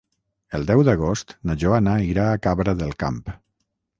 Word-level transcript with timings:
El 0.59 0.63
deu 0.69 0.79
d'agost 0.87 1.35
na 1.51 1.57
Joana 1.65 1.95
irà 2.13 2.25
a 2.31 2.39
Cabra 2.47 2.75
del 2.83 2.95
Camp. 3.05 3.23